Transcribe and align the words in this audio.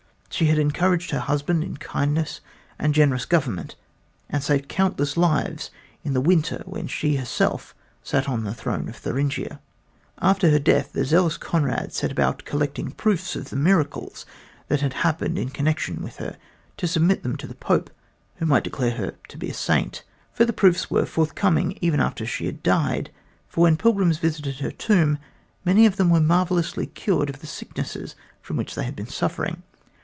She 0.33 0.45
had 0.47 0.57
encouraged 0.57 1.11
her 1.11 1.19
husband 1.19 1.61
in 1.61 1.75
kindness 1.77 2.39
and 2.79 2.95
generous 2.95 3.25
government, 3.25 3.75
and 4.29 4.41
she 4.41 4.47
saved 4.47 4.69
countless 4.69 5.15
lives 5.17 5.69
in 6.05 6.13
the 6.13 6.21
winter 6.21 6.63
when 6.65 6.87
she 6.87 7.17
herself 7.17 7.75
sat 8.01 8.27
on 8.29 8.43
the 8.45 8.53
throne 8.53 8.87
of 8.89 8.95
Thuringia. 8.95 9.59
After 10.21 10.49
her 10.49 10.57
death 10.57 10.93
the 10.93 11.03
zealous 11.05 11.35
Conrad 11.37 11.91
set 11.93 12.13
about 12.13 12.45
collecting 12.45 12.91
proofs 12.91 13.35
of 13.35 13.49
the 13.49 13.57
miracles 13.57 14.25
that 14.69 14.79
had 14.79 14.93
happened 14.93 15.37
in 15.37 15.49
connection 15.49 16.01
with 16.01 16.15
her, 16.15 16.37
to 16.77 16.87
submit 16.87 17.21
them 17.23 17.35
to 17.35 17.45
the 17.45 17.53
Pope, 17.53 17.89
who 18.37 18.45
might 18.47 18.63
declare 18.63 18.91
her 18.91 19.15
to 19.27 19.37
be 19.37 19.49
a 19.49 19.53
Saint. 19.53 20.01
Further 20.33 20.53
proofs 20.53 20.89
were 20.89 21.05
forthcoming 21.05 21.77
even 21.81 21.99
after 21.99 22.25
she 22.25 22.45
had 22.47 22.63
died, 22.63 23.11
for 23.49 23.61
when 23.63 23.75
pilgrims 23.77 24.17
visited 24.17 24.59
her 24.59 24.71
tomb 24.71 25.19
many 25.65 25.85
of 25.85 25.97
them 25.97 26.09
were 26.09 26.21
marvelously 26.21 26.87
cured 26.87 27.29
of 27.29 27.41
the 27.41 27.47
sicknesses 27.47 28.15
from 28.41 28.55
which 28.55 28.73
they 28.75 28.85
had 28.85 28.95
been 28.95 29.07
suffering. 29.09 29.61